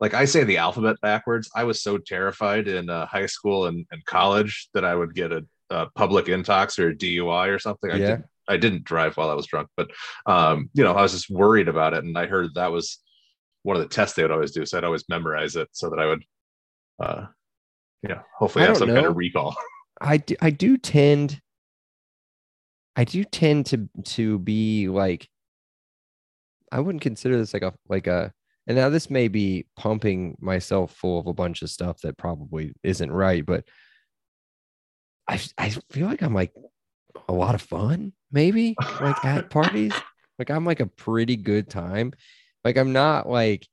[0.00, 1.50] Like I say the alphabet backwards.
[1.56, 5.32] I was so terrified in uh, high school and, and college that I would get
[5.32, 7.90] a, a public intox or a DUI or something.
[7.90, 8.06] I Yeah.
[8.10, 9.90] didn't I didn't drive while I was drunk, but
[10.26, 12.04] um, you know, I was just worried about it.
[12.04, 12.98] And I heard that was
[13.62, 14.66] one of the tests they would always do.
[14.66, 16.24] So I'd always memorize it so that I would
[17.02, 17.26] uh
[18.02, 19.56] you know, hopefully I have some kind of recall.
[20.00, 21.40] I do, I do tend
[22.96, 25.28] I do tend to to be like
[26.70, 28.32] I wouldn't consider this like a like a
[28.66, 32.72] and now this may be pumping myself full of a bunch of stuff that probably
[32.82, 33.64] isn't right, but
[35.28, 36.52] I I feel like I'm like
[37.28, 39.92] a lot of fun, maybe like at parties.
[40.38, 42.12] Like I'm like a pretty good time.
[42.64, 43.66] Like I'm not like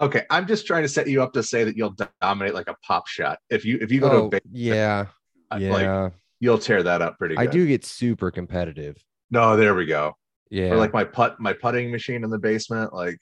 [0.00, 2.76] Okay, I'm just trying to set you up to say that you'll dominate like a
[2.86, 3.38] pop shot.
[3.48, 5.06] If you if you go to a oh big yeah,
[5.50, 6.10] like yeah.
[6.38, 7.40] you'll tear that up pretty good.
[7.40, 9.02] I do get super competitive.
[9.30, 10.14] No, there we go.
[10.50, 10.70] Yeah.
[10.70, 12.92] Or like my putt my putting machine in the basement.
[12.92, 13.18] Like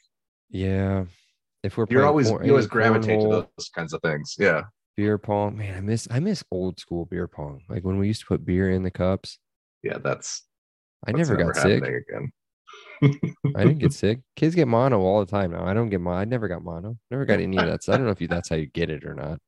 [0.50, 1.04] Yeah.
[1.62, 4.34] If we're you're always you always gravitate to those kinds of things.
[4.38, 4.62] Yeah.
[4.96, 5.56] beer pong.
[5.56, 7.62] Man, I miss I miss old school beer pong.
[7.68, 9.38] Like when we used to put beer in the cups.
[9.84, 10.42] Yeah, that's
[11.06, 11.82] I That's never got sick.
[11.82, 12.32] again.
[13.54, 14.20] I didn't get sick.
[14.34, 15.64] Kids get mono all the time now.
[15.64, 16.16] I don't get mono.
[16.16, 16.96] I never got mono.
[17.10, 17.84] Never got any of that.
[17.84, 19.38] So I don't know if you, that's how you get it or not.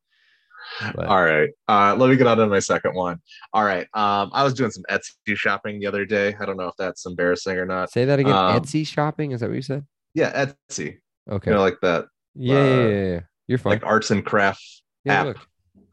[0.95, 1.49] But All right.
[1.69, 3.19] Uh, let me get on to my second one.
[3.55, 3.87] All right.
[3.95, 6.35] Um, I was doing some Etsy shopping the other day.
[6.39, 7.91] I don't know if that's embarrassing or not.
[7.91, 8.35] say that again.
[8.35, 9.33] Um, Etsy shopping.
[9.33, 9.87] Is that what you said?
[10.13, 10.99] Yeah, Etsy.
[11.31, 11.51] Okay.
[11.51, 13.21] You know, like that, yeah, yeah, uh, yeah, yeah, yeah.
[13.49, 13.73] You're fine.
[13.73, 14.83] like arts and crafts.
[15.05, 15.27] yeah, app.
[15.27, 15.37] look.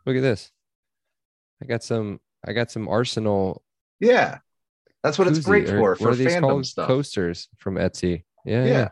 [0.05, 0.51] Look at this.
[1.61, 2.19] I got some.
[2.45, 3.63] I got some Arsenal.
[4.03, 4.39] Yeah,
[5.03, 6.87] that's what it's great or for for fandom stuff.
[6.87, 8.23] Coasters from Etsy.
[8.45, 8.89] Yeah, yeah.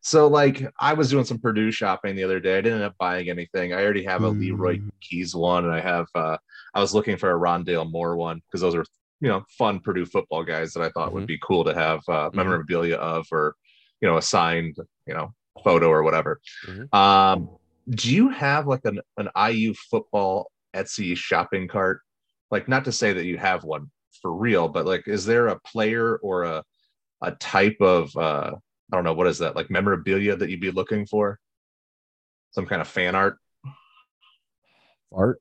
[0.00, 2.58] So like I was doing some Purdue shopping the other day.
[2.58, 3.72] I didn't end up buying anything.
[3.72, 4.90] I already have a Leroy Mm.
[5.00, 6.36] Keys one, and I have uh
[6.74, 8.84] I was looking for a Rondale Moore one because those are
[9.20, 11.28] you know fun Purdue football guys that I thought would Mhm.
[11.28, 12.34] be cool to have uh, Mhm.
[12.34, 13.54] memorabilia of or
[14.00, 16.40] you know a signed you know photo or whatever.
[16.66, 16.92] Mhm.
[16.94, 17.50] Um,
[17.88, 22.00] do you have like an an IU football Etsy shopping cart?
[22.50, 25.60] Like not to say that you have one for real, but like is there a
[25.60, 26.64] player or a
[27.22, 28.52] a type of uh
[28.92, 31.38] I don't know what is that like memorabilia that you'd be looking for?
[32.50, 33.38] Some kind of fan art,
[35.12, 35.40] Art,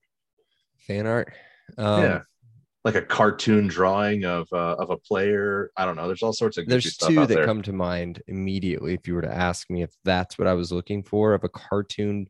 [0.77, 1.33] fan art.
[1.77, 2.21] Um, yeah,
[2.83, 5.71] like a cartoon drawing of uh, of a player.
[5.77, 6.07] I don't know.
[6.07, 7.45] There's all sorts of There's stuff two that there.
[7.45, 10.71] come to mind immediately if you were to ask me if that's what I was
[10.71, 12.27] looking for of a cartoon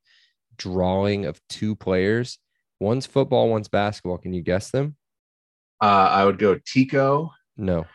[0.57, 2.37] drawing of two players.
[2.79, 4.17] One's football, one's basketball.
[4.17, 4.95] Can you guess them?
[5.81, 7.31] Uh, I would go Tico.
[7.57, 7.85] No.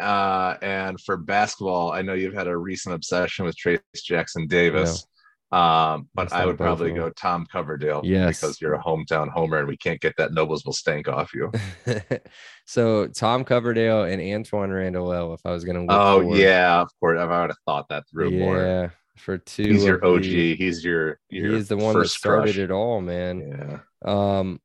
[0.00, 5.06] Uh, and for basketball, I know you've had a recent obsession with Trayce Jackson Davis.
[5.52, 8.40] Um, but I would probably go Tom Coverdale Yes.
[8.40, 11.52] because you're a hometown homer and we can't get that Noblesville stank off you.
[12.66, 16.88] so Tom Coverdale and Antwaan Randle El if I was gonna oh for- yeah, of
[17.00, 17.18] course.
[17.20, 18.56] I would have thought that through yeah more.
[18.64, 18.88] Yeah.
[19.18, 20.22] For two He's your OG.
[20.22, 22.56] the- he's your, your he is the one that started crush.
[22.56, 24.10] it all man Yeah.
[24.40, 24.58] um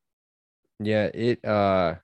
[0.79, 1.95] yeah it uh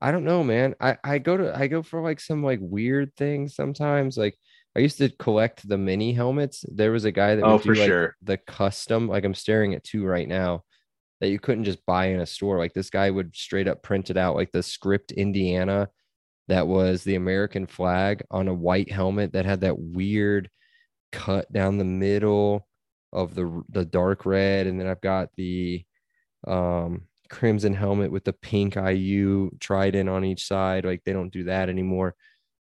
[0.00, 0.74] i don't know man.
[0.80, 4.36] I i go to i go for like some like weird things sometimes like
[4.76, 6.64] i used to collect the mini helmets.
[6.68, 8.16] There was a guy that Oh, would do, for like, sure.
[8.22, 10.62] the custom like i'm staring at two right now
[11.20, 12.56] that you couldn't just buy in a store.
[12.58, 15.88] Like this guy would straight up print it out like the script indiana
[16.48, 20.48] that was the american flag on a white helmet that had that weird
[21.12, 22.66] cut down the middle
[23.12, 25.84] of the the dark red and then I've got the
[26.46, 31.44] um crimson helmet with the pink IU trident on each side like they don't do
[31.44, 32.14] that anymore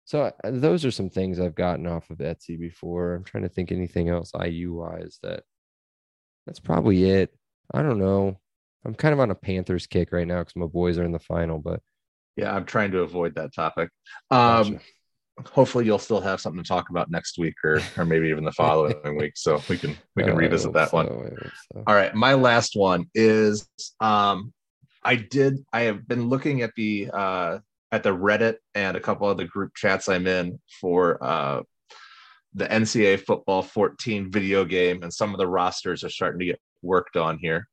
[0.05, 3.49] so uh, those are some things I've gotten off of Etsy before I'm trying to
[3.49, 5.43] think anything else IU wise that
[6.47, 7.35] that's probably it
[7.73, 8.39] I don't know
[8.85, 11.19] I'm kind of on a Panthers kick right now because my boys are in the
[11.19, 11.81] final but
[12.37, 13.91] Yeah, I'm trying to avoid that topic.
[14.31, 14.81] Um, Gotcha.
[15.53, 18.53] hopefully you'll still have something to talk about next week or or maybe even the
[18.53, 21.07] following week, so we can we can revisit that one.
[21.07, 21.85] so, hope so.
[21.87, 23.69] All right, my last one is
[24.01, 24.53] um,
[25.05, 27.59] I did I have been looking at the uh,
[27.93, 31.63] at the Reddit and a couple other group chats I'm in for uh,
[32.55, 36.61] the NCAA football 14 video game, and some of the rosters are starting to get
[36.83, 37.69] worked on here.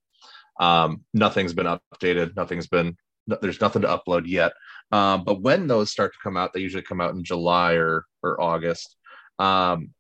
[0.60, 2.36] Um, nothing's been updated.
[2.36, 2.96] Nothing's been.
[3.28, 4.54] no- There's nothing to upload yet.
[4.92, 8.06] Um, but when those start to come out, they usually come out in July or
[8.24, 8.96] or August.
[9.40, 9.94] Um,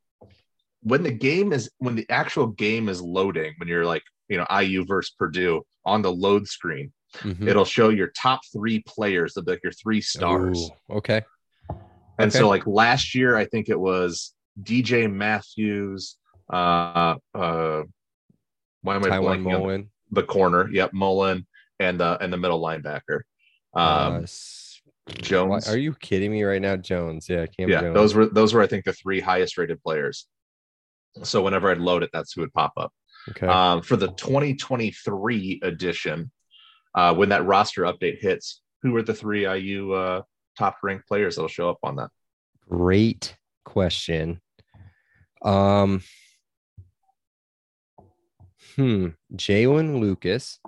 [0.83, 4.45] when the game is when the actual game is loading, when you're like you know
[4.61, 7.47] IU versus Purdue on the load screen, Mhm.
[7.47, 10.71] it'll show your top three players, the like your three stars.
[10.89, 11.23] Ooh, okay
[12.17, 12.39] And Okay.
[12.39, 16.17] so, like last year, I think it was DJ Matthews.
[16.51, 17.83] Uh, uh,
[18.81, 20.69] why am I Tiawan blanking on Mullen the corner?
[20.71, 21.45] Yep, Mullen
[21.79, 23.21] and uh, and the middle linebacker.
[23.73, 24.25] Um, uh,
[25.21, 25.67] Jones.
[25.67, 27.27] Are you kidding me right now, Jones?
[27.29, 27.95] Yeah, Cam yeah, Jones.
[27.95, 30.27] those were those were I think the three highest rated players.
[31.23, 32.91] So whenever I'd load it, that's who would pop up.
[33.29, 33.47] okay.
[33.47, 36.31] Um, for the 2023 edition,
[36.95, 40.21] uh, when that roster update hits, who are the three IU uh,
[40.57, 42.09] top ranked players that'll show up on that?
[42.69, 44.41] Great question.
[45.43, 46.01] Um,
[48.75, 50.59] hmm, Jaylin Lucas.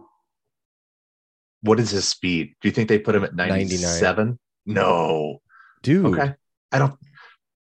[1.62, 2.54] What is his speed?
[2.62, 4.38] Do you think they put him at 97?
[4.66, 5.40] No.
[5.82, 6.34] Dude, Okay.
[6.72, 6.96] I don't.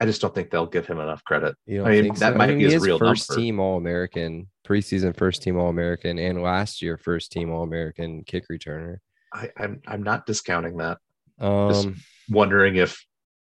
[0.00, 1.54] I just don't think they'll give him enough credit.
[1.66, 2.34] you I mean, that so?
[2.34, 3.40] might I mean, be his is real first number.
[3.40, 8.24] team All American, preseason first team All American, and last year first team All American
[8.24, 8.98] kick returner.
[9.32, 10.98] I, I'm I'm not discounting that.
[11.38, 11.96] Um,
[12.28, 13.04] Wondering if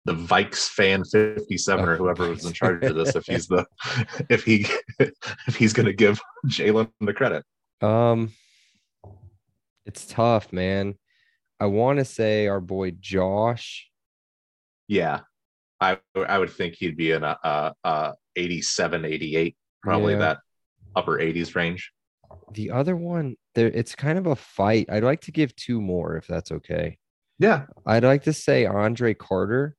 [0.06, 3.64] the Vikes fan 57 or Oh, whoever was in charge of this, if he's the
[4.30, 4.66] if he
[5.46, 7.44] if he's going to give Jaylin the credit.
[7.80, 8.32] um,
[9.86, 10.94] it's tough, man.
[11.60, 13.88] I want to say our boy Josh.
[14.88, 15.20] Yeah,
[15.80, 20.18] I I would think he'd be in a, a, a 87, 88, probably Yeah.
[20.20, 20.38] that
[20.96, 21.92] upper 80s range.
[22.52, 24.86] The other one, there, it's kind of a fight.
[24.90, 26.98] I'd like to give two more if that's okay.
[27.38, 29.76] Yeah, I'd like to say Andre Carter.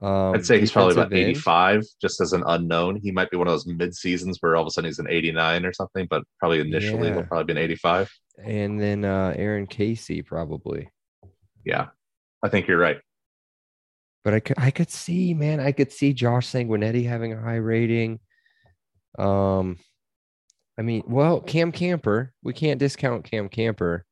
[0.00, 1.36] Um, I'd say he's probably about defensive end.
[1.36, 2.96] 85, just as an unknown.
[2.96, 5.06] He might be one of those mid seasons where all of a sudden he's an
[5.08, 7.14] 89 or something, but probably initially Yeah.
[7.14, 8.10] he'll probably be an 85.
[8.44, 10.88] and then uh, Aaron Casey probably.
[11.64, 11.88] Yeah,
[12.42, 12.98] I think you're right.
[14.24, 17.56] But I could I could see, man, I could see Josh Sanguinetti having a high
[17.56, 18.18] rating.
[19.18, 19.78] Um,
[20.78, 24.04] I mean, well, Cam Camper, we can't discount Cam Camper.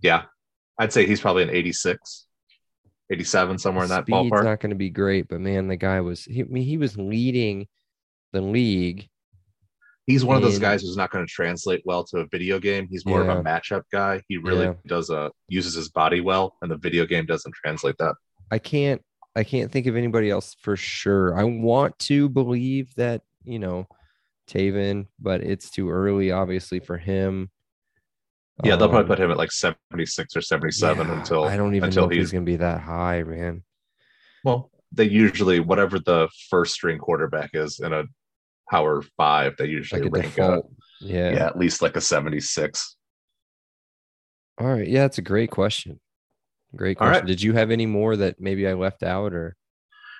[0.00, 0.24] Yeah,
[0.78, 2.26] I'd say he's probably an 86,
[3.10, 4.44] 87, somewhere in that Speed's ballpark.
[4.44, 6.96] not going to be great, but man, the guy was he, I mean, he was
[6.96, 7.66] leading
[8.32, 9.08] the league.
[10.06, 12.86] He's one of those guys who's not going to translate well to a video game.
[12.88, 14.22] He's more of a matchup guy.
[14.28, 14.74] He really Yeah.
[14.86, 18.14] does a uses his body well, and the video game doesn't translate that.
[18.52, 19.02] I can't
[19.34, 21.36] I can't think of anybody else for sure.
[21.36, 23.86] I want to believe that, you know,
[24.46, 27.50] Tayven, but it's too early, obviously, for him.
[28.64, 31.74] Yeah, they'll probably Um, put him at like 76 or 77 yeah, until I don't
[31.74, 33.62] even until know if he's he's gonna be that high, man.
[34.44, 34.70] well.
[34.92, 38.04] They usually whatever the first string quarterback is in a
[38.70, 40.70] power five, they usually Like rank default.
[41.00, 41.32] Yeah.
[41.32, 42.96] yeah at least like a 76.
[44.58, 44.86] All right.
[44.88, 46.00] Yeah, that's a great question.
[46.74, 47.12] Great question.
[47.12, 47.26] right.
[47.26, 49.56] Did you have any more that maybe I left out or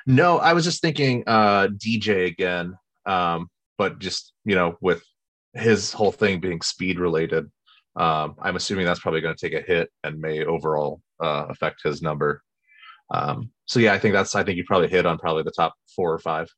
[0.04, 2.76] No, I was just thinking uh DJ again.
[3.06, 5.02] Um, but just you know, with
[5.54, 7.44] his whole thing being speed related,
[7.96, 11.82] um, I'm assuming that's probably going to take a hit and may overall uh, affect
[11.82, 12.42] his number.
[13.10, 15.74] Um, so yeah, I think that's I think you probably hit on probably the top
[15.94, 16.48] four or five.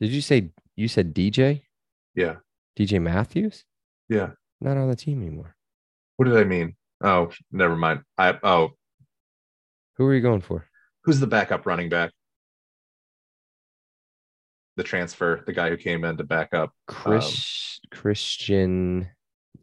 [0.00, 1.62] did you say you said DJ?
[2.14, 2.36] Yeah,
[2.78, 3.64] DJ Matthews?
[4.08, 4.30] yeah.
[4.60, 5.56] Not on the team anymore.
[6.16, 6.76] What did I mean?
[7.02, 8.02] Oh, never mind.
[8.16, 8.70] I oh,
[9.96, 10.68] Who are you going for?
[11.04, 12.12] who's the backup running back?
[14.76, 16.72] The transfer, the guy who came in to back up.
[16.86, 19.08] Chris Christian.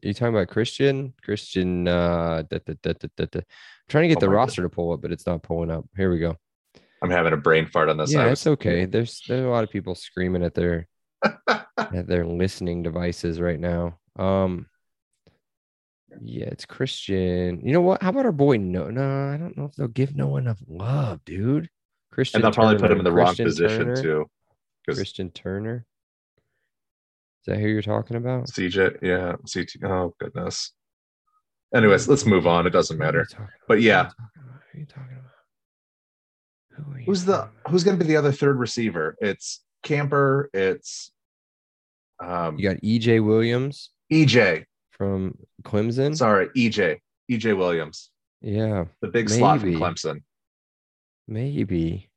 [0.04, 1.14] Are you talking about Christian?
[1.24, 3.28] Christian uh da, da, da.
[3.34, 3.44] I'm
[3.90, 5.86] trying to get Oh the roster to pull up, but it's not pulling up.
[5.98, 6.36] Here we go.
[7.02, 8.14] I'm having a brain fart on this.
[8.14, 8.86] yeah, it's okay.
[8.86, 10.88] There's there's a lot of people screaming at their
[11.48, 13.98] at their listening devices right now.
[14.18, 14.68] Um
[16.22, 17.62] yeah, it's Christian.
[17.64, 18.02] You know what?
[18.02, 18.58] How about our boy?
[18.58, 21.70] No, no, I don't know if they'll give no enough love, dude.
[22.12, 24.02] Christian, and they'll probably put him in the wrong position Turner.
[24.02, 24.30] too.
[24.96, 25.86] Christian Turner.
[27.42, 28.48] Is that who you're talking about?
[28.48, 29.84] CJ, yeah, CT.
[29.84, 30.72] Oh goodness.
[31.74, 32.66] Anyways, let's move on.
[32.68, 33.28] It doesn't Who are you matter.
[33.68, 34.10] But Who are you yeah.
[34.36, 36.86] Who are you talking about?
[36.98, 39.16] Who Who's the who's going to be the other third receiver?
[39.20, 40.50] It's Camper.
[40.54, 41.12] It's
[42.24, 44.66] um You got EJ Williams EJ.
[44.92, 46.16] from Clemson.
[46.18, 46.98] Sorry, EJ.
[47.32, 48.10] EJ Williams,
[48.42, 50.24] Yeah, the big slot from Clemson.
[51.28, 52.09] maybe.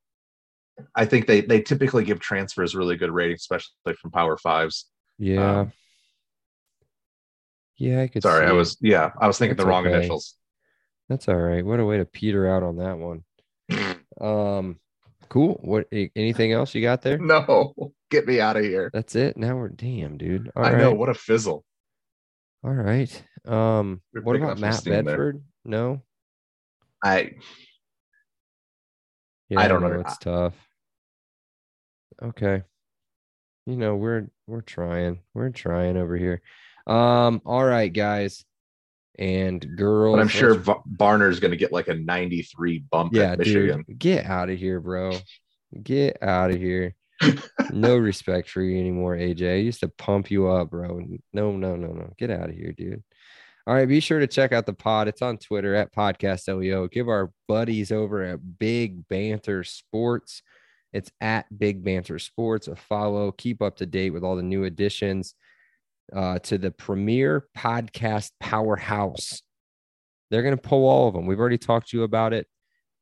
[0.95, 4.87] I think they they typically give transfers really good ratings, especially from Power Fives.
[5.19, 5.61] Yeah.
[5.61, 5.73] Um,
[7.77, 9.97] yeah, I could Sorry, see I was yeah, I was thinking That's the wrong okay.
[9.97, 10.35] initials.
[11.09, 11.65] That's all right.
[11.65, 13.25] What a way to peter out on that one.
[14.21, 14.79] Um,
[15.31, 15.55] cool.
[15.63, 15.89] What?
[15.91, 17.19] Anything else you got there?
[17.19, 17.73] No,
[18.11, 18.91] get me out of here.
[18.93, 19.37] That's it.
[19.37, 20.53] Now we're damn, dude.
[20.55, 20.79] All I right.
[20.79, 21.65] know what a fizzle.
[22.63, 23.11] All right.
[23.47, 25.03] Um, You're what about Matt steam there.
[25.03, 25.43] Bedford?
[25.65, 26.03] No.
[27.03, 27.33] I
[29.49, 30.01] Yeah, I don't know know.
[30.01, 30.55] it's tough.
[32.23, 32.63] Okay.
[33.67, 35.21] You know, we're we're trying.
[35.35, 36.43] We're trying over here.
[36.87, 38.45] Um, all right, guys
[39.19, 40.17] and girls.
[40.17, 43.85] but I'm sure let's- Barner's going to get like a 93 bump yeah, at Michigan.
[43.87, 43.99] dude.
[43.99, 45.13] Get out of here, bro.
[45.83, 46.95] Get out of here.
[47.71, 49.53] no respect for you anymore, AJ.
[49.53, 51.01] I used to pump you up, bro.
[51.33, 52.13] No, no, no, no.
[52.19, 53.03] Get out of here, dude.
[53.67, 55.07] All right, be sure to check out the pod.
[55.07, 56.89] It's on Twitter at Podcast LEO.
[56.89, 60.43] Give our buddies over at Big Banter Sports.
[60.93, 63.33] It's at Big Banter Sports a follow.
[63.33, 65.35] Keep up to date with all the new additions
[66.15, 69.43] uh, to the premier podcast powerhouse.
[70.31, 71.27] They're going to pull all of them.
[71.27, 72.47] We've already talked to you about it.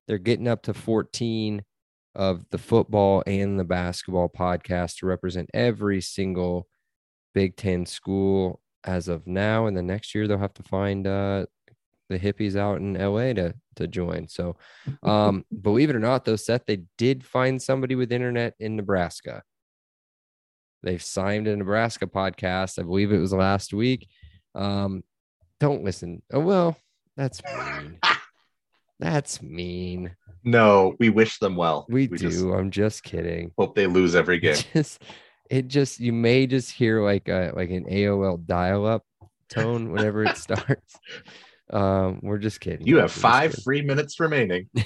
[0.07, 1.63] They're getting up to 14
[2.15, 6.69] of the football and the basketball podcast to represent every single
[7.35, 9.67] Big Ten school as of now.
[9.67, 11.47] And the next year, they'll have to find uh,
[12.11, 14.29] the hippies out in LA to, to join.
[14.29, 14.57] So,
[15.03, 19.43] um, believe it or not, though, Seth, they did find somebody with internet in Nebraska.
[20.83, 22.79] They've signed a Nebraska podcast.
[22.79, 24.09] I believe it was last week.
[24.55, 25.05] Um,
[25.59, 26.23] don't listen.
[26.33, 26.77] Oh, well,
[27.17, 27.99] that's mean.
[28.99, 30.17] That's mean.
[30.45, 31.87] No, we wish them well.
[31.89, 32.17] We, do.
[32.17, 33.53] just I'm just kidding.
[33.59, 34.57] hope they lose every game.
[34.73, 35.03] Just
[35.51, 39.05] it just you may just hear like a like an AOL dial-up
[39.51, 40.99] tone whenever it starts.
[41.73, 42.87] Um, we're just kidding.
[42.87, 44.69] You have We're five free minutes remaining.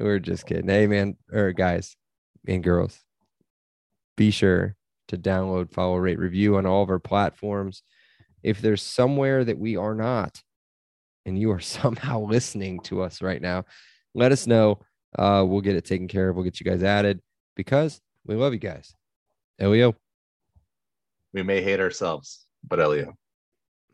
[0.00, 0.68] We're just kidding.
[0.68, 1.96] Hey, man, or guys
[2.46, 2.98] and girls,
[4.16, 4.76] be sure
[5.08, 7.82] to download, follow, rate, review on all of our platforms.
[8.42, 10.42] If there's somewhere that we are not,
[11.26, 13.64] and you are somehow listening to us right now,
[14.14, 14.80] let us know.
[15.16, 16.36] Uh, we'll get it taken care of.
[16.36, 17.20] We'll get you guys added
[17.54, 18.94] because we love you guys.
[19.60, 19.94] Elio.
[21.32, 23.14] We may hate ourselves, but Elio.